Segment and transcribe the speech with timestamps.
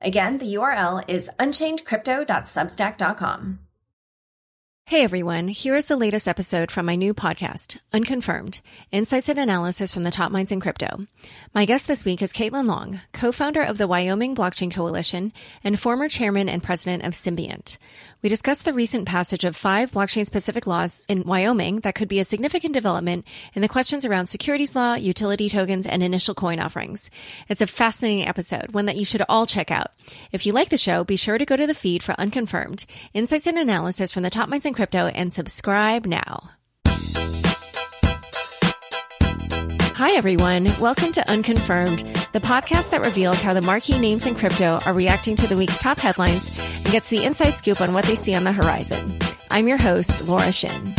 [0.00, 3.58] Again, the URL is unchainedcrypto.substack.com.
[4.86, 9.94] Hey everyone, here is the latest episode from my new podcast, Unconfirmed Insights and Analysis
[9.94, 11.06] from the Top Minds in Crypto.
[11.54, 15.78] My guest this week is Caitlin Long, co founder of the Wyoming Blockchain Coalition and
[15.78, 17.78] former chairman and president of Symbiont.
[18.20, 22.18] We discussed the recent passage of five blockchain specific laws in Wyoming that could be
[22.18, 23.24] a significant development
[23.54, 27.10] in the questions around securities law, utility tokens, and initial coin offerings.
[27.48, 29.92] It's a fascinating episode, one that you should all check out.
[30.32, 33.46] If you like the show, be sure to go to the feed for Unconfirmed, insights
[33.46, 36.50] and analysis from the top minds in crypto, and subscribe now.
[39.96, 40.66] Hi, everyone.
[40.80, 41.98] Welcome to Unconfirmed,
[42.32, 45.78] the podcast that reveals how the marquee names in crypto are reacting to the week's
[45.78, 49.18] top headlines and gets the inside scoop on what they see on the horizon.
[49.50, 50.94] I'm your host, Laura Shin.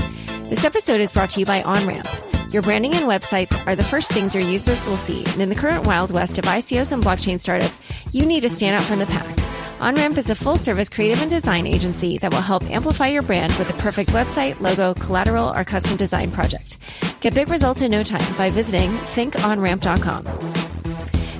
[0.49, 2.53] This episode is brought to you by OnRamp.
[2.53, 5.55] Your branding and websites are the first things your users will see, and in the
[5.55, 7.79] current wild west of ICOs and blockchain startups,
[8.11, 9.60] you need to stand out from the pack.
[9.81, 13.51] OnRamp is a full service creative and design agency that will help amplify your brand
[13.57, 16.77] with the perfect website, logo, collateral, or custom design project.
[17.19, 20.25] Get big results in no time by visiting thinkonramp.com.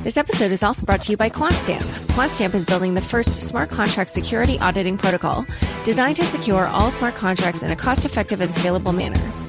[0.02, 1.84] This episode is also brought to you by QuantStamp.
[2.16, 5.45] QuantStamp is building the first smart contract security auditing protocol
[5.84, 9.41] designed to secure all smart contracts in a cost effective and scalable manner.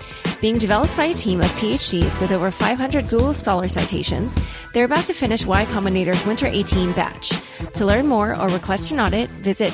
[0.43, 4.37] Being developed by a team of PhDs with over 500 Google Scholar citations,
[4.75, 7.33] they're about to finish Y Combinator's Winter 18 batch.
[7.75, 9.73] To learn more or request an audit, visit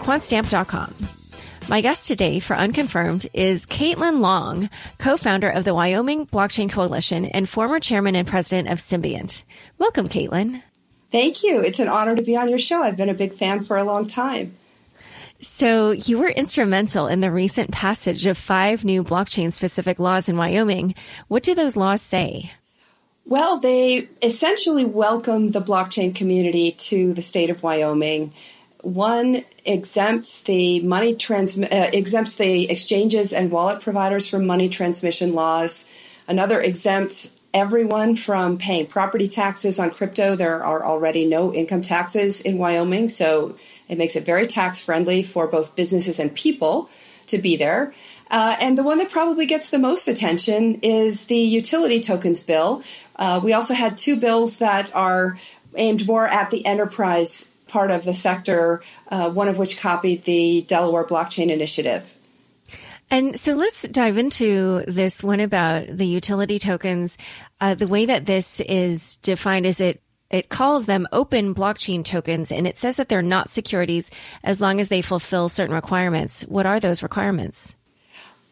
[0.00, 0.92] quantstamp.com.
[1.68, 7.48] My guest today for Unconfirmed is Caitlin Long, co-founder of the Wyoming Blockchain Coalition and
[7.48, 9.44] former chairman and president of Symbiont.
[9.78, 10.64] Welcome, Caitlin.
[11.12, 11.60] Thank you.
[11.60, 12.82] It's an honor to be on your show.
[12.82, 14.56] I've been a big fan for a long time.
[15.42, 20.36] So, you were instrumental in the recent passage of five new blockchain specific laws in
[20.36, 20.94] Wyoming.
[21.26, 22.52] What do those laws say?
[23.24, 28.32] Well, they essentially welcome the blockchain community to the state of Wyoming.
[28.82, 35.86] One exempts the money uh, exempts the exchanges and wallet providers from money transmission laws.
[36.28, 40.36] Another exempts everyone from paying property taxes on crypto.
[40.36, 43.56] There are already no income taxes in Wyoming, so
[43.88, 46.88] it makes it very tax friendly for both businesses and people
[47.26, 47.92] to be there.
[48.30, 52.82] Uh, and the one that probably gets the most attention is the utility tokens bill.
[53.16, 55.38] Uh, we also had two bills that are
[55.74, 60.62] aimed more at the enterprise part of the sector, uh, one of which copied the
[60.62, 62.14] Delaware Blockchain Initiative.
[63.10, 67.18] And so let's dive into this one about the utility tokens.
[67.60, 72.50] Uh, the way that this is defined is it it calls them open blockchain tokens
[72.50, 74.10] and it says that they're not securities
[74.42, 76.42] as long as they fulfill certain requirements.
[76.42, 77.74] What are those requirements?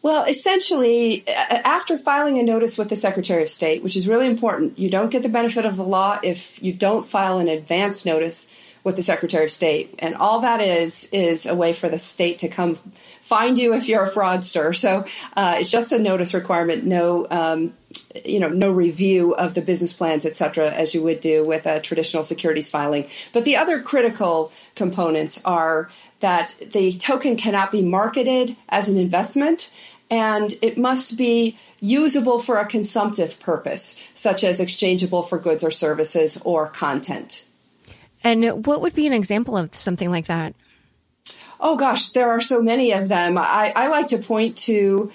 [0.03, 4.79] Well, essentially, after filing a notice with the Secretary of State, which is really important,
[4.79, 8.51] you don't get the benefit of the law if you don't file an advance notice
[8.83, 9.93] with the Secretary of State.
[9.99, 12.79] And all that is, is a way for the state to come
[13.21, 14.75] find you if you're a fraudster.
[14.75, 15.05] So
[15.37, 17.73] uh, it's just a notice requirement, no, um,
[18.25, 21.65] you know, no review of the business plans, et cetera, as you would do with
[21.65, 23.07] a traditional securities filing.
[23.33, 25.89] But the other critical components are
[26.19, 29.69] that the token cannot be marketed as an investment
[30.09, 35.71] and it must be usable for a consumptive purpose, such as exchangeable for goods or
[35.71, 37.45] services or content.
[38.23, 40.53] And what would be an example of something like that?
[41.61, 43.37] Oh gosh, there are so many of them.
[43.37, 45.11] I, I like to point to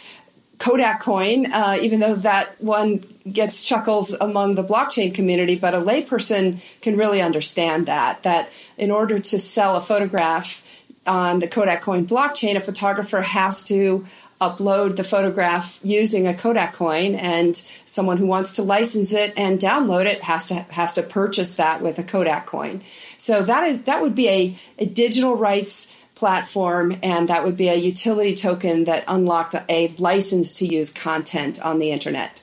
[0.59, 5.81] Kodak coin, uh, even though that one gets chuckles among the blockchain community, but a
[5.81, 8.22] layperson can really understand that.
[8.22, 10.63] That in order to sell a photograph
[11.07, 14.07] on the Kodak coin blockchain, a photographer has to
[14.41, 19.59] upload the photograph using a Kodak coin and someone who wants to license it and
[19.59, 22.83] download it has to has to purchase that with a Kodak coin.
[23.19, 27.68] So that is that would be a, a digital rights platform, and that would be
[27.68, 32.42] a utility token that unlocked a license to use content on the internet.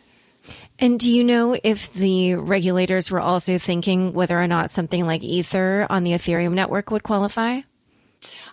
[0.80, 5.24] And do you know if the regulators were also thinking whether or not something like
[5.24, 7.62] Ether on the Ethereum network would qualify?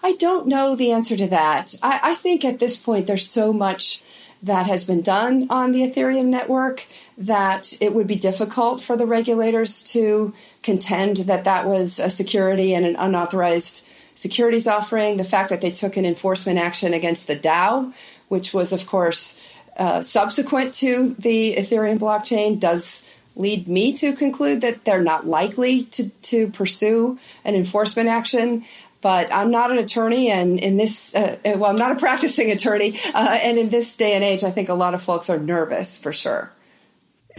[0.03, 1.75] I don't know the answer to that.
[1.83, 4.03] I, I think at this point there's so much
[4.43, 6.87] that has been done on the Ethereum network,
[7.19, 10.33] that it would be difficult for the regulators to
[10.63, 13.87] contend that that was a security and an unauthorized
[14.21, 15.17] securities offering.
[15.17, 17.93] The fact that they took an enforcement action against the DAO,
[18.29, 19.37] which was, of course,
[19.77, 23.05] uh, subsequent to the Ethereum blockchain, does
[23.37, 28.65] lead me to conclude that they're not likely to, to pursue an enforcement action
[29.01, 32.51] but I'm not an attorney, and in this, uh, uh, well, I'm not a practicing
[32.51, 35.39] attorney, uh, and in this day and age, I think a lot of folks are
[35.39, 36.51] nervous for sure.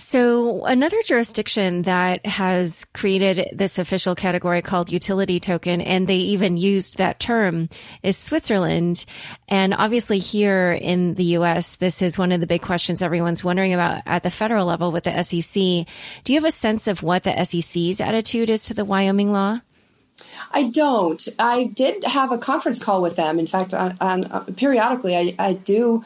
[0.03, 6.57] So, another jurisdiction that has created this official category called utility token, and they even
[6.57, 7.69] used that term,
[8.01, 9.05] is Switzerland.
[9.47, 13.75] And obviously, here in the US, this is one of the big questions everyone's wondering
[13.75, 15.85] about at the federal level with the SEC.
[16.23, 19.59] Do you have a sense of what the SEC's attitude is to the Wyoming law?
[20.51, 21.25] I don't.
[21.37, 23.37] I did have a conference call with them.
[23.37, 26.03] In fact, on, on periodically, I, I do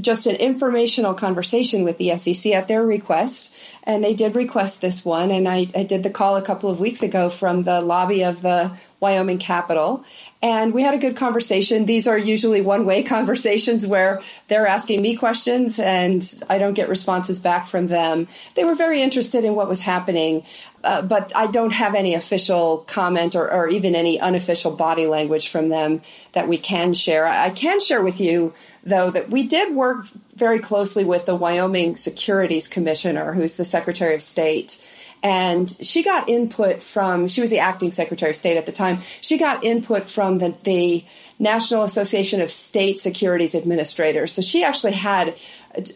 [0.00, 5.04] just an informational conversation with the SEC at their request, and they did request this
[5.04, 5.30] one.
[5.30, 8.42] And I, I did the call a couple of weeks ago from the lobby of
[8.42, 10.04] the Wyoming Capitol,
[10.40, 11.86] and we had a good conversation.
[11.86, 16.88] These are usually one way conversations where they're asking me questions and I don't get
[16.88, 18.28] responses back from them.
[18.54, 20.44] They were very interested in what was happening,
[20.84, 25.48] uh, but I don't have any official comment or, or, even any unofficial body language
[25.48, 26.02] from them
[26.32, 27.26] that we can share.
[27.26, 28.54] I can share with you,
[28.84, 34.14] though, that we did work very closely with the Wyoming Securities Commissioner, who's the Secretary
[34.14, 34.82] of State
[35.22, 39.00] and she got input from she was the acting secretary of state at the time
[39.20, 41.04] she got input from the, the
[41.40, 45.34] national association of state securities administrators so she actually had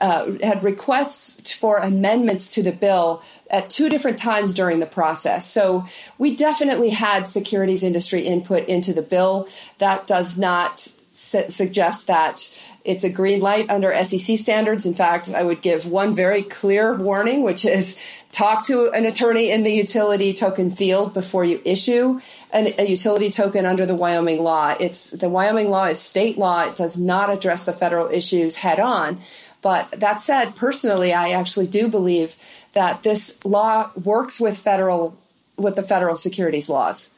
[0.00, 5.50] uh, had requests for amendments to the bill at two different times during the process.
[5.50, 5.86] So
[6.18, 9.48] we definitely had securities industry input into the bill.
[9.78, 12.50] That does not su- suggest that
[12.84, 14.86] it's a green light under SEC standards.
[14.86, 17.96] In fact, I would give one very clear warning, which is
[18.32, 22.20] talk to an attorney in the utility token field before you issue
[22.50, 24.74] an, a utility token under the Wyoming law.
[24.78, 26.64] It's the Wyoming law is state law.
[26.64, 29.20] It does not address the federal issues head on.
[29.60, 32.36] But that said, personally, I actually do believe
[32.72, 35.16] that this law works with federal
[35.56, 37.10] with the federal securities laws.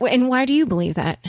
[0.00, 1.24] And why do you believe that?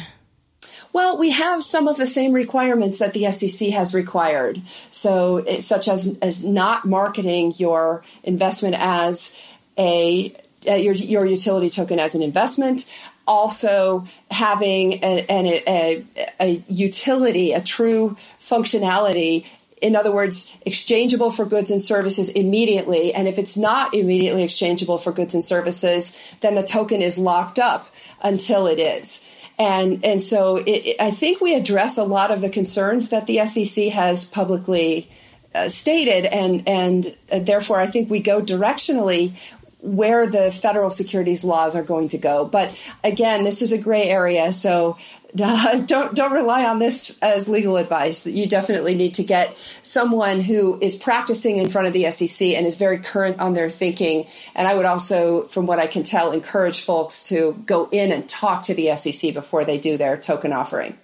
[0.96, 4.62] Well, we have some of the same requirements that the SEC has required.
[4.92, 9.36] So, such as as not marketing your investment as
[9.78, 10.34] a
[10.66, 12.90] uh, your your utility token as an investment,
[13.28, 16.06] also having a, a,
[16.40, 19.46] a, utility, a true functionality.
[19.82, 23.14] In other words, exchangeable for goods and services immediately.
[23.14, 27.60] And if it's not immediately exchangeable for goods and services, then the token is locked
[27.60, 29.26] up until it is.
[29.58, 33.28] And and so it, it, I think we address a lot of the concerns that
[33.28, 35.10] the SEC has publicly
[35.54, 39.34] uh, stated, and and uh, therefore I think we go directionally
[39.80, 42.46] where the federal securities laws are going to go.
[42.46, 44.98] But again, this is a gray area, so
[45.40, 48.26] uh, don't don't rely on this as legal advice.
[48.26, 52.66] You definitely need to get someone who is practicing in front of the SEC and
[52.66, 54.28] is very current on their thinking.
[54.56, 58.28] And I would also, from what I can tell, encourage folks to go in and
[58.28, 60.98] talk to the SEC before they do their token offering.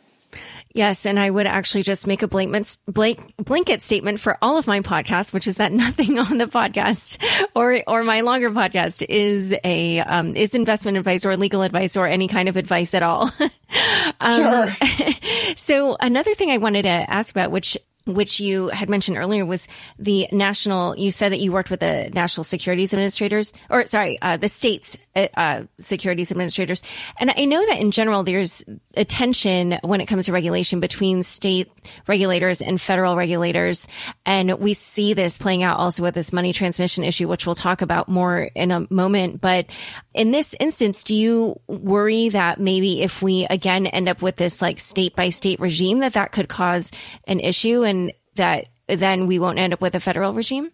[0.74, 4.80] Yes, and I would actually just make a blanket, blanket statement for all of my
[4.80, 7.22] podcasts, which is that nothing on the podcast
[7.56, 12.08] or or my longer podcast is a um, is investment advice or legal advice or
[12.08, 13.32] any kind of advice at all.
[14.22, 14.76] um, sure.
[15.56, 19.68] so another thing I wanted to ask about, which which you had mentioned earlier was
[20.00, 24.38] the national, you said that you worked with the national securities administrators, or sorry, uh,
[24.38, 26.82] the state's uh, securities administrators.
[27.20, 28.64] And I know that in general, there's
[28.96, 31.72] a tension when it comes to regulation between state
[32.08, 33.88] regulators and federal regulators.
[34.26, 37.82] And we see this playing out also with this money transmission issue, which we'll talk
[37.82, 39.42] about more in a moment.
[39.42, 39.68] But
[40.14, 44.62] in this instance, do you worry that maybe if we again end up with this
[44.62, 46.92] like state by state regime, that that could cause
[47.28, 50.72] an issue and that then we won't end up with a federal regime?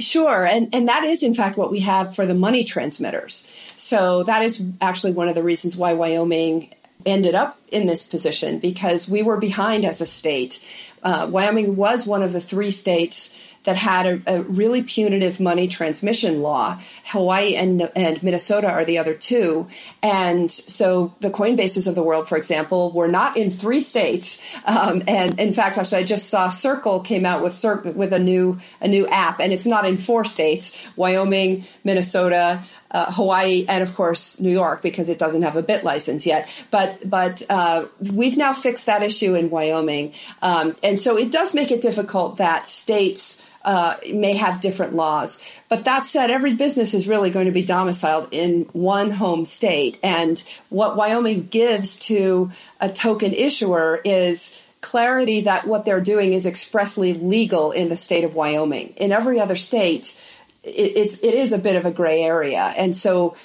[0.00, 3.46] Sure, and and that is in fact what we have for the money transmitters.
[3.76, 6.74] So that is actually one of the reasons why Wyoming
[7.06, 10.64] ended up in this position because we were behind as a state.
[11.02, 15.68] Uh, Wyoming was one of the three states that had a, a, really punitive money
[15.68, 16.80] transmission law.
[17.04, 19.68] Hawaii and, and Minnesota are the other two.
[20.02, 24.40] And so the Coinbases of the world, for example, were not in three states.
[24.64, 27.60] Um, and in fact, actually, I just saw Circle came out with
[27.94, 33.12] with a new a new app, and it's not in four states: Wyoming, Minnesota, uh,
[33.12, 36.48] Hawaii, and of course New York because it doesn't have a BitLicense yet.
[36.70, 41.54] But but uh, we've now fixed that issue in Wyoming, um, and so it does
[41.54, 43.42] make it difficult that states.
[43.62, 45.38] Uh, may have different laws.
[45.68, 49.98] But that said, every business is really going to be domiciled in one home state.
[50.02, 56.46] And what Wyoming gives to a token issuer is clarity that what they're doing is
[56.46, 58.94] expressly legal in the state of Wyoming.
[58.96, 60.16] In every other state,
[60.62, 63.36] it, it's it is a bit of a gray area, and so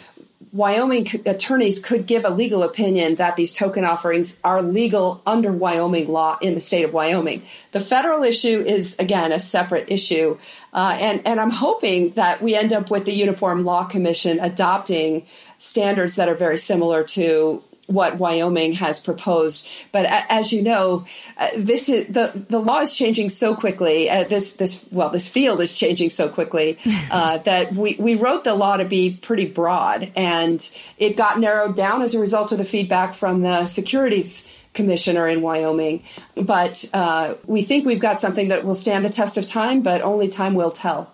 [0.55, 6.07] Wyoming attorneys could give a legal opinion that these token offerings are legal under Wyoming
[6.07, 7.43] law in the state of Wyoming.
[7.73, 10.37] The federal issue is again a separate issue,
[10.71, 15.25] uh, and and I'm hoping that we end up with the Uniform Law Commission adopting
[15.57, 19.67] standards that are very similar to what Wyoming has proposed.
[19.91, 21.05] But as you know,
[21.37, 24.09] uh, this is the the law is changing so quickly.
[24.09, 26.77] Uh, this this well, this field is changing so quickly
[27.11, 31.75] uh, that we we wrote the law to be pretty broad, and it got narrowed
[31.75, 36.03] down as a result of the feedback from the securities commissioner in Wyoming.
[36.35, 40.01] But uh, we think we've got something that will stand the test of time, but
[40.01, 41.13] only time will tell.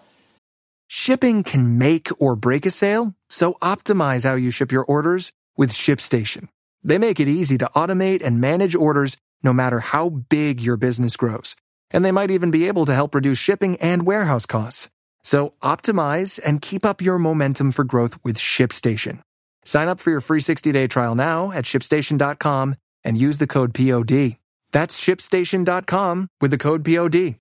[0.88, 5.72] Shipping can make or break a sale, so optimize how you ship your orders with
[5.72, 6.50] ShipStation.
[6.84, 11.16] They make it easy to automate and manage orders no matter how big your business
[11.16, 11.56] grows.
[11.92, 14.90] And they might even be able to help reduce shipping and warehouse costs.
[15.24, 19.22] So optimize and keep up your momentum for growth with ShipStation.
[19.66, 24.38] Sign up for your free 60-day trial now at shipstation.com and use the code POD.
[24.72, 27.36] That's shipstation.com with the code POD.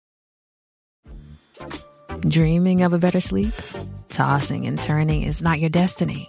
[2.28, 3.54] Dreaming of a better sleep?
[4.08, 6.28] Tossing and turning is not your destiny.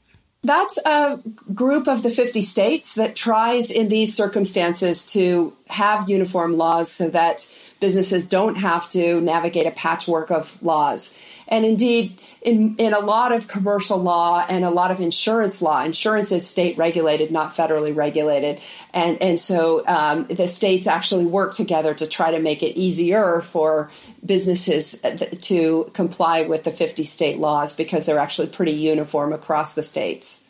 [0.43, 1.19] That's a
[1.53, 7.09] group of the 50 states that tries in these circumstances to have uniform laws so
[7.09, 7.47] that
[7.79, 11.15] businesses don't have to navigate a patchwork of laws.
[11.47, 15.83] And indeed, in, in a lot of commercial law and a lot of insurance law,
[15.83, 18.61] insurance is state regulated, not federally regulated.
[18.93, 23.41] And, and so um, the states actually work together to try to make it easier
[23.41, 23.91] for
[24.31, 29.75] businesses uh, to comply with the 50 state laws because they're actually pretty uniform across
[29.75, 30.41] the states.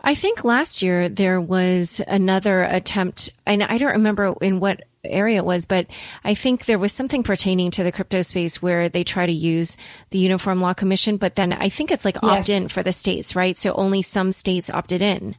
[0.00, 5.36] I think last year there was another attempt, and I don't remember in what area
[5.36, 5.86] it was, but
[6.24, 9.76] I think there was something pertaining to the crypto space where they try to use
[10.10, 13.36] the Uniform Law Commission, but then I think it's like opt in for the states,
[13.36, 13.56] right?
[13.56, 15.36] So only some states opted in.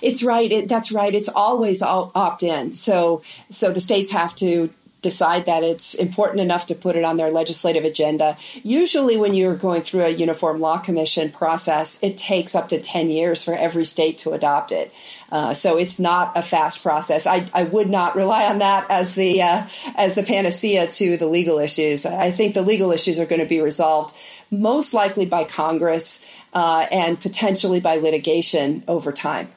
[0.00, 0.52] It's right.
[0.52, 1.12] It, that's right.
[1.12, 2.74] It's always all opt in.
[2.74, 4.70] So so the states have to
[5.02, 8.36] decide that it's important enough to put it on their legislative agenda.
[8.62, 13.10] Usually, when you're going through a uniform law commission process, it takes up to 10
[13.10, 14.92] years for every state to adopt it.
[15.30, 17.26] Uh, so it's not a fast process.
[17.26, 21.26] I, I would not rely on that as the uh, as the panacea to the
[21.26, 22.06] legal issues.
[22.06, 24.14] I think the legal issues are going to be resolved
[24.50, 29.48] most likely by Congress uh, and potentially by litigation over time.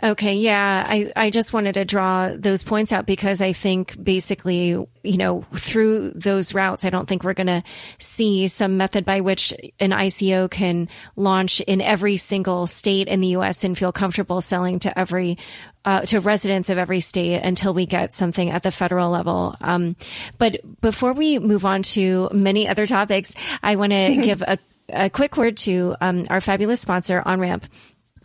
[0.00, 4.68] Okay, yeah, I, I just wanted to draw those points out because I think basically,
[5.02, 7.64] you know, through those routes, I don't think we're going to
[7.98, 13.28] see some method by which an ICO can launch in every single state in the
[13.28, 13.64] U.S.
[13.64, 15.36] and feel comfortable selling to every
[15.84, 19.56] uh, to residents of every state until we get something at the federal level.
[19.60, 19.96] Um,
[20.36, 24.58] but before we move on to many other topics, I want to give a,
[24.90, 27.64] a quick word to um, our fabulous sponsor, OnRamp.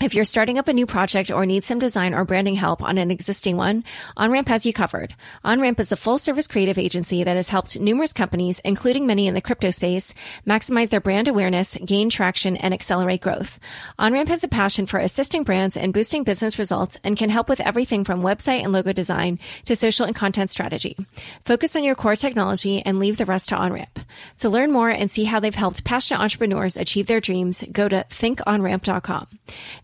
[0.03, 2.97] If you're starting up a new project or need some design or branding help on
[2.97, 3.85] an existing one,
[4.17, 5.15] OnRamp has you covered.
[5.45, 9.33] OnRamp is a full service creative agency that has helped numerous companies, including many in
[9.33, 10.13] the crypto space,
[10.45, 13.59] maximize their brand awareness, gain traction, and accelerate growth.
[13.97, 17.61] OnRamp has a passion for assisting brands and boosting business results and can help with
[17.61, 20.97] everything from website and logo design to social and content strategy.
[21.45, 24.03] Focus on your core technology and leave the rest to OnRamp.
[24.39, 28.05] To learn more and see how they've helped passionate entrepreneurs achieve their dreams, go to
[28.09, 29.27] thinkonramp.com.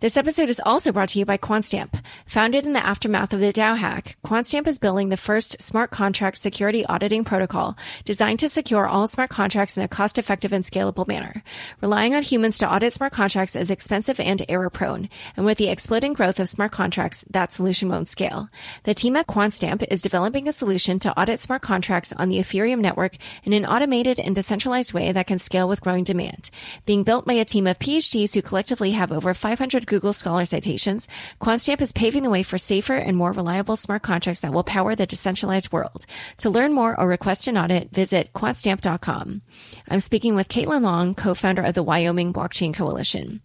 [0.01, 2.01] This episode is also brought to you by Quantstamp.
[2.25, 6.37] Founded in the aftermath of the DAO hack, Quantstamp is building the first smart contract
[6.37, 11.07] security auditing protocol designed to secure all smart contracts in a cost effective and scalable
[11.07, 11.43] manner.
[11.81, 15.09] Relying on humans to audit smart contracts is expensive and error prone.
[15.35, 18.49] And with the exploding growth of smart contracts, that solution won't scale.
[18.83, 22.79] The team at Quantstamp is developing a solution to audit smart contracts on the Ethereum
[22.79, 26.49] network in an automated and decentralized way that can scale with growing demand.
[26.85, 31.09] Being built by a team of PhDs who collectively have over 500 Google Scholar citations,
[31.41, 34.95] QuantStamp is paving the way for safer and more reliable smart contracts that will power
[34.95, 36.05] the decentralized world.
[36.37, 39.41] To learn more or request an audit, visit quantstamp.com.
[39.89, 43.41] I'm speaking with Caitlin Long, co-founder of the Wyoming Blockchain Coalition.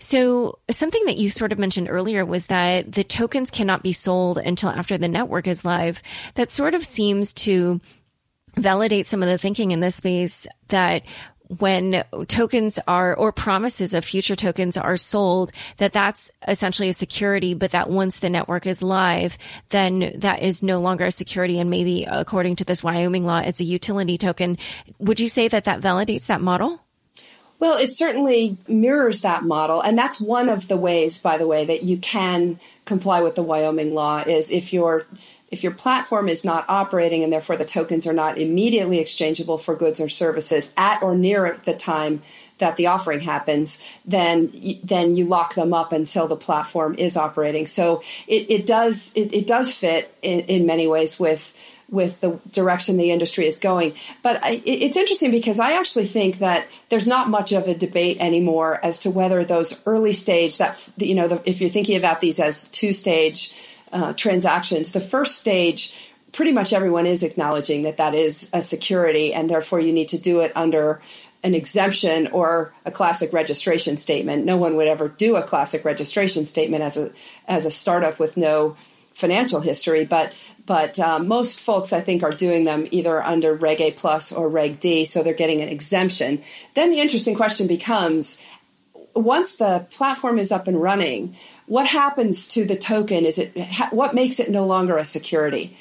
[0.00, 4.38] So something that you sort of mentioned earlier was that the tokens cannot be sold
[4.38, 6.02] until after the network is live.
[6.34, 7.80] That sort of seems to
[8.56, 11.02] validate some of the thinking in this space that
[11.58, 17.54] when tokens are or promises of future tokens are sold that that's essentially a security
[17.54, 19.36] but that once the network is live
[19.68, 21.58] then that is no longer a security.
[21.58, 24.58] And maybe according to this Wyoming law it's a utility token.
[24.98, 26.80] Would you say that that validates that model?
[27.58, 29.80] Well, it certainly mirrors that model.
[29.80, 33.42] And that's one of the ways, by the way, that you can comply with the
[33.44, 35.06] Wyoming law is if your
[35.52, 39.76] if your platform is not operating and therefore the tokens are not immediately exchangeable for
[39.76, 42.22] goods or services at or near the time
[42.58, 44.50] that the offering happens, then
[44.82, 47.66] then you lock them up until the platform is operating.
[47.66, 51.54] So it, it does it, it does fit in, in many ways with
[51.90, 53.94] with the direction the industry is going.
[54.22, 58.16] But I, it's interesting because I actually think that there's not much of a debate
[58.18, 62.22] anymore as to whether those early stage that you know the, if you're thinking about
[62.22, 63.54] these as two stage
[63.92, 69.34] uh, transactions, the first stage pretty much everyone is acknowledging that that is a security
[69.34, 71.00] and therefore you need to do it under
[71.42, 74.44] an exemption or a classic registration statement.
[74.44, 77.10] No one would ever do a classic registration statement as a
[77.46, 78.76] as a startup with no
[79.14, 80.32] financial history, but
[80.64, 84.48] but um, most folks I think are doing them either under Reg A plus or
[84.48, 86.42] Reg D, so they're getting an exemption.
[86.74, 88.40] Then the interesting question becomes:
[89.14, 91.36] once the platform is up and running,
[91.72, 93.24] what happens to the token?
[93.24, 93.56] Is it
[93.92, 95.74] what makes it no longer a security?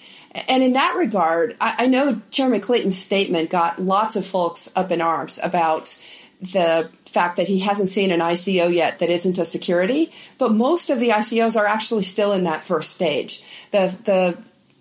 [0.47, 4.89] And in that regard, I, I know Chairman Clayton's statement got lots of folks up
[4.93, 6.01] in arms about
[6.41, 10.89] the fact that he hasn't seen an ICO yet that isn't a security, but most
[10.89, 13.43] of the ICOs are actually still in that first stage.
[13.71, 14.37] The the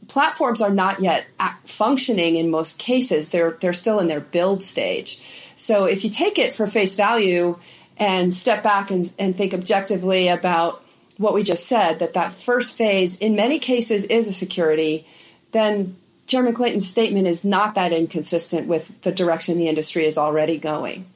[0.06, 1.26] platforms are not yet
[1.64, 3.30] functioning in most cases.
[3.30, 5.20] They're they're still in their build stage.
[5.56, 7.58] So if you take it for face value
[7.96, 10.84] and step back and, and think objectively about
[11.20, 15.06] what we just said, that that first phase in many cases is a security,
[15.52, 15.96] then
[16.26, 21.06] Chairman Clayton's statement is not that inconsistent with the direction the industry is already going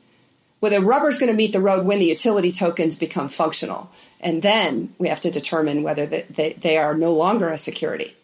[0.64, 3.90] where the rubber's going to meet the road when the utility tokens become functional.
[4.18, 8.16] And then we have to determine whether they, they are no longer a security.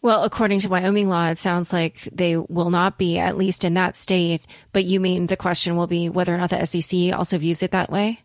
[0.00, 3.74] Well, according to Wyoming law, it sounds like they will not be, at least in
[3.74, 4.42] that state.
[4.70, 7.72] But you mean the question will be whether or not the SEC also views it
[7.72, 8.20] that way?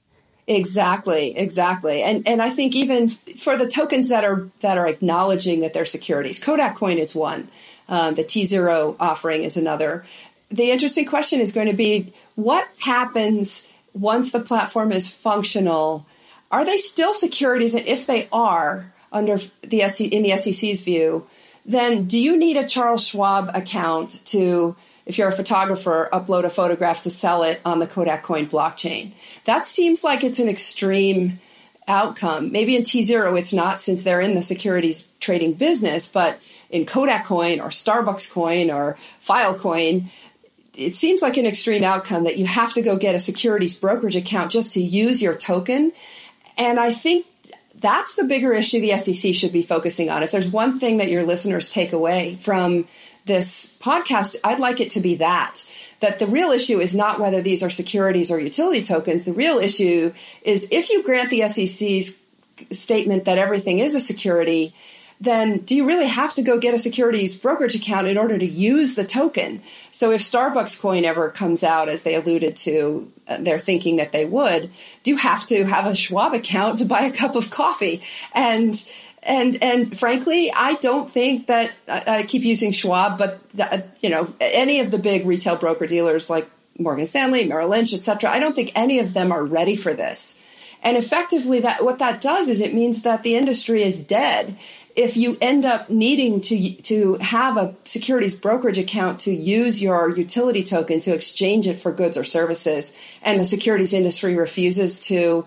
[0.47, 2.03] Exactly, exactly.
[2.03, 5.85] And and I think even for the tokens that are that are acknowledging that they're
[5.85, 7.49] securities, Kodak Coin is one.
[7.89, 10.05] Um, the T zero offering is another
[10.49, 16.05] the interesting question is going to be what happens once the platform is functional?
[16.51, 17.75] Are they still securities?
[17.75, 21.27] And if they are, under the in the SEC's view,
[21.65, 24.75] then do you need a Charles Schwab account to,
[25.07, 29.13] if you're a photographer, upload a photograph to sell it on the Kodak Coin blockchain?
[29.45, 31.39] That seems like it's an extreme
[31.87, 32.51] outcome.
[32.51, 36.39] Maybe in T0 it's not since they're in the securities trading business, but
[36.69, 40.07] in Kodak Coin or Starbucks Coin or Filecoin,
[40.75, 44.17] it seems like an extreme outcome that you have to go get a securities brokerage
[44.17, 45.93] account just to use your token.
[46.57, 47.25] And I think
[47.75, 50.21] that's the bigger issue the SEC should be focusing on.
[50.21, 52.85] If there's one thing that your listeners take away from
[53.27, 55.69] this podcast, I'd like it to be that.
[55.99, 59.25] That the real issue is not whether these are securities or utility tokens.
[59.25, 60.13] The real issue
[60.43, 62.19] is if you grant the SEC's
[62.71, 64.73] statement that everything is a security,
[65.19, 68.45] then do you really have to go get a securities brokerage account in order to
[68.45, 69.61] use the token?
[69.89, 74.11] So if Starbucks coin ever comes out, as they alluded to, uh, they're thinking that
[74.11, 74.69] they would,
[75.03, 78.03] do you have to have a Schwab account to buy a cup of coffee?
[78.33, 78.75] And
[79.27, 83.41] and and frankly, I don't think that I keep using Schwab, but
[84.01, 88.31] you know any of the big retail broker dealers like Morgan Stanley, Merrill Lynch, etc.
[88.31, 90.39] I don't think any of them are ready for this.
[90.81, 94.57] And effectively, that what that does is it means that the industry is dead
[94.95, 100.09] if you end up needing to to have a securities brokerage account to use your
[100.09, 105.45] utility token to exchange it for goods or services and the securities industry refuses to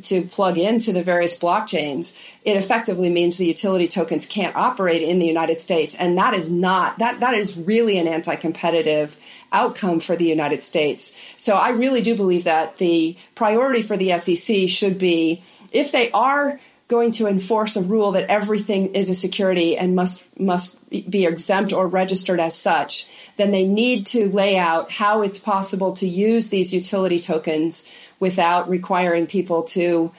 [0.00, 5.18] to plug into the various blockchains it effectively means the utility tokens can't operate in
[5.20, 5.94] the United States.
[5.94, 9.16] And that is not that that is really an anti-competitive
[9.52, 11.16] outcome for the United States.
[11.36, 16.10] So i really do believe that the priority for the SEC should be if they
[16.10, 21.24] are going to enforce a rule that everything is a security and must must be
[21.24, 26.06] exempt or registered as such, then they need to lay out how it's possible to
[26.08, 27.90] use these utility tokens
[28.22, 30.12] without requiring people to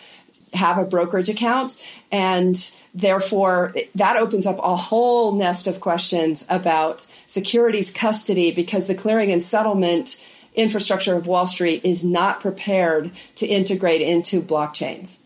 [0.53, 1.81] have a brokerage account.
[2.11, 8.93] And therefore, that opens up a whole nest of questions about securities custody because the
[8.93, 10.21] clearing and settlement
[10.53, 15.17] infrastructure of Wall Street is not prepared to integrate into blockchains.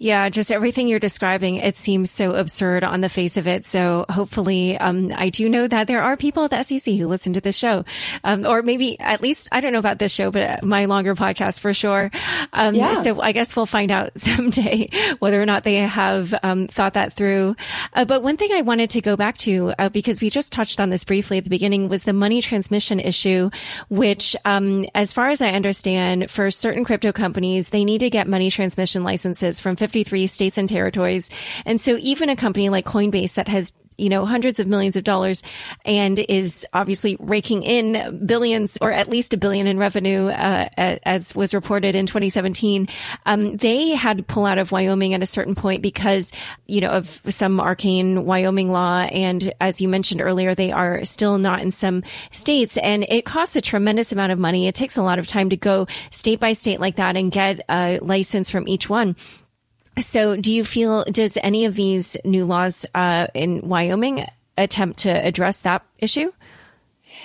[0.00, 3.64] Yeah, just everything you're describing, it seems so absurd on the face of it.
[3.64, 7.32] So hopefully, um, I do know that there are people at the SEC who listen
[7.32, 7.84] to this show,
[8.22, 11.58] um, or maybe at least, I don't know about this show, but my longer podcast
[11.58, 12.12] for sure.
[12.52, 12.92] Um, yeah.
[12.94, 17.12] so I guess we'll find out someday whether or not they have, um, thought that
[17.12, 17.56] through.
[17.92, 20.78] Uh, but one thing I wanted to go back to, uh, because we just touched
[20.78, 23.50] on this briefly at the beginning was the money transmission issue,
[23.88, 28.28] which, um, as far as I understand, for certain crypto companies, they need to get
[28.28, 31.30] money transmission licenses from 53 states and territories.
[31.64, 35.02] And so even a company like Coinbase that has you know, hundreds of millions of
[35.02, 35.42] dollars
[35.84, 41.34] and is obviously raking in billions or at least a billion in revenue, uh, as
[41.34, 42.88] was reported in 2017.
[43.26, 46.30] Um, they had to pull out of Wyoming at a certain point because,
[46.66, 49.00] you know, of some arcane Wyoming law.
[49.00, 53.56] And as you mentioned earlier, they are still not in some states and it costs
[53.56, 54.68] a tremendous amount of money.
[54.68, 57.64] It takes a lot of time to go state by state like that and get
[57.68, 59.16] a license from each one.
[60.00, 65.10] So, do you feel does any of these new laws uh, in Wyoming attempt to
[65.10, 66.32] address that issue?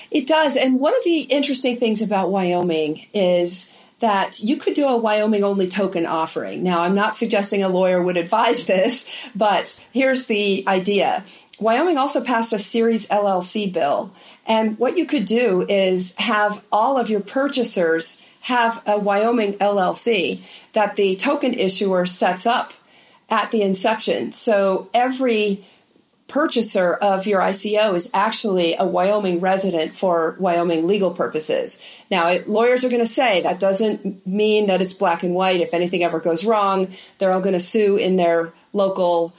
[0.09, 4.87] It does, and one of the interesting things about Wyoming is that you could do
[4.87, 6.63] a Wyoming only token offering.
[6.63, 11.23] Now, I'm not suggesting a lawyer would advise this, but here's the idea.
[11.59, 14.11] Wyoming also passed a Series LLC bill,
[14.45, 20.41] and what you could do is have all of your purchasers have a Wyoming LLC
[20.73, 22.73] that the token issuer sets up
[23.29, 24.33] at the inception.
[24.33, 25.65] So every
[26.27, 31.81] purchaser of your ICO is actually a Wyoming resident for Wyoming legal purposes.
[32.11, 35.61] Now, it, lawyers are going to say that doesn't mean that it's black and white.
[35.61, 39.33] If anything ever goes wrong, they're all going to sue in their local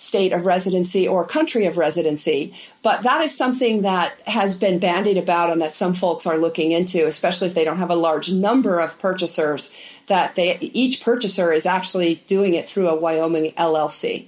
[0.00, 2.54] state of residency or country of residency.
[2.82, 6.72] But that is something that has been bandied about and that some folks are looking
[6.72, 9.74] into, especially if they don't have a large number of purchasers,
[10.06, 14.26] that they each purchaser is actually doing it through a Wyoming LLC.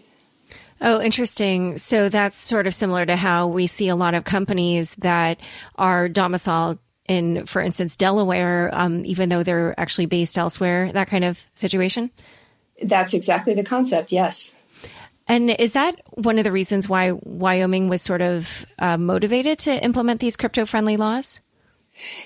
[0.80, 1.78] Oh, interesting.
[1.78, 5.40] So that's sort of similar to how we see a lot of companies that
[5.76, 11.24] are domiciled in, for instance, Delaware, um, even though they're actually based elsewhere, that kind
[11.24, 12.10] of situation?
[12.82, 14.51] That's exactly the concept, yes.
[15.32, 19.82] And is that one of the reasons why Wyoming was sort of uh, motivated to
[19.82, 21.40] implement these crypto friendly laws?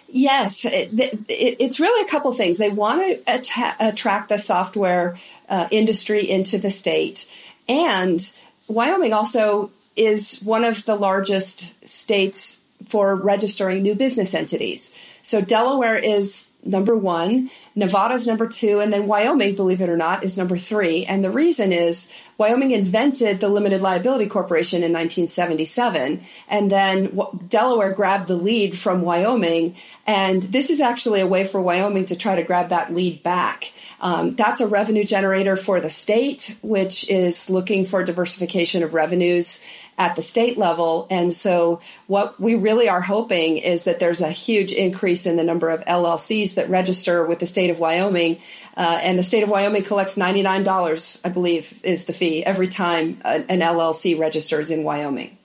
[0.09, 2.59] Yes, it, it, it's really a couple things.
[2.59, 5.16] They want to attract the software
[5.49, 7.31] uh, industry into the state.
[7.69, 8.21] And
[8.66, 14.92] Wyoming also is one of the largest states for registering new business entities.
[15.23, 20.24] So Delaware is number one, Nevada's number two, and then Wyoming, believe it or not,
[20.24, 21.04] is number three.
[21.04, 27.92] And the reason is Wyoming invented the limited liability corporation in 1977, and then Delaware
[27.92, 29.76] grabbed the lead from Wyoming.
[30.06, 33.72] And this is actually a way for Wyoming to try to grab that lead back.
[34.00, 39.60] Um, that's a revenue generator for the state, which is looking for diversification of revenues
[39.98, 41.06] at the state level.
[41.10, 45.44] And so, what we really are hoping is that there's a huge increase in the
[45.44, 48.40] number of LLCs that register with the state of Wyoming.
[48.76, 53.20] Uh, and the state of Wyoming collects $99, I believe, is the fee every time
[53.24, 55.37] an LLC registers in Wyoming.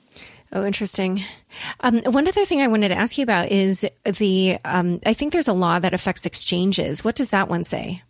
[0.53, 1.23] Oh, interesting.
[1.79, 5.31] Um, one other thing I wanted to ask you about is the, um, I think
[5.31, 7.03] there's a law that affects exchanges.
[7.03, 8.03] What does that one say?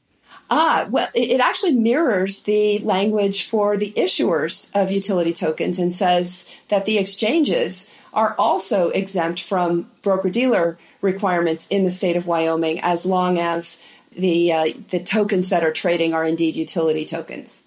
[0.50, 6.46] Ah, well, it actually mirrors the language for the issuers of utility tokens and says
[6.68, 12.82] that the exchanges are also exempt from broker dealer requirements in the state of Wyoming
[12.82, 17.62] as long as the uh, the tokens that are trading are indeed utility tokens.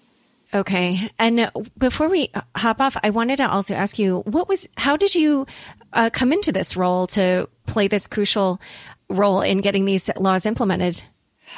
[0.53, 1.11] Okay.
[1.19, 5.15] And before we hop off, I wanted to also ask you what was how did
[5.15, 5.47] you
[5.93, 8.61] uh, come into this role to play this crucial
[9.09, 11.01] role in getting these laws implemented?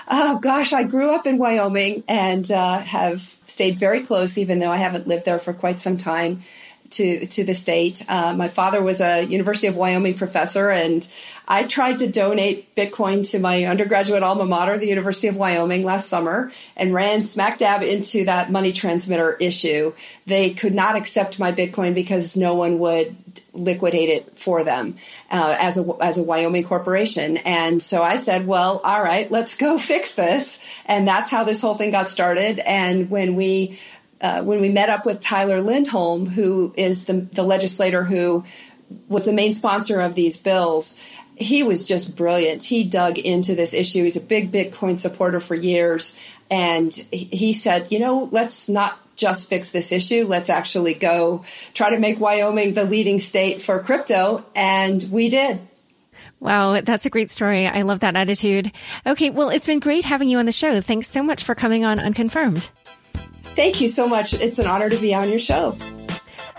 [0.07, 4.71] Oh gosh, I grew up in Wyoming and uh, have stayed very close, even though
[4.71, 6.41] I haven't lived there for quite some time
[6.91, 8.03] to to the state.
[8.07, 11.07] Uh, my father was a University of Wyoming professor, and
[11.47, 16.09] I tried to donate Bitcoin to my undergraduate alma mater, the University of Wyoming, last
[16.09, 19.93] summer, and ran smack dab into that money transmitter issue.
[20.25, 23.15] They could not accept my Bitcoin because no one would
[23.53, 24.95] liquidate it for them
[25.31, 27.37] uh, as a as a Wyoming corporation.
[27.37, 30.61] And so I said, well, all right, let's go fix this.
[30.85, 32.59] And that's how this whole thing got started.
[32.59, 33.79] And when we
[34.21, 38.43] uh, when we met up with Tyler Lindholm, who is the the legislator who
[39.07, 40.97] was the main sponsor of these bills,
[41.35, 42.63] he was just brilliant.
[42.63, 44.03] He dug into this issue.
[44.03, 46.15] He's a big Bitcoin supporter for years.
[46.49, 50.25] And he said, you know, let's not just fix this issue.
[50.27, 54.45] Let's actually go try to make Wyoming the leading state for crypto.
[54.55, 55.59] And we did.
[56.39, 57.65] Wow, that's a great story.
[57.65, 58.71] I love that attitude.
[59.05, 60.81] Okay, well, it's been great having you on the show.
[60.81, 62.69] Thanks so much for coming on Unconfirmed.
[63.57, 64.35] Thank you so much.
[64.35, 65.71] It's an honor to be on your show.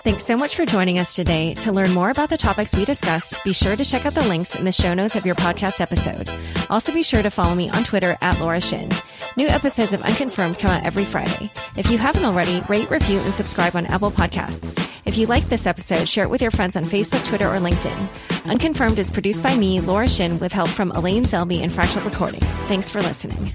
[0.03, 1.55] Thanks so much for joining us today.
[1.55, 4.57] To learn more about the topics we discussed, be sure to check out the links
[4.57, 6.29] in the show notes of your podcast episode.
[6.69, 8.91] Also, be sure to follow me on Twitter at Laura Shin.
[9.37, 11.53] New episodes of Unconfirmed come out every Friday.
[11.77, 14.85] If you haven't already, rate, review, and subscribe on Apple Podcasts.
[15.05, 18.09] If you like this episode, share it with your friends on Facebook, Twitter, or LinkedIn.
[18.51, 22.41] Unconfirmed is produced by me, Laura Shin, with help from Elaine Zelby and Fractal Recording.
[22.67, 23.55] Thanks for listening.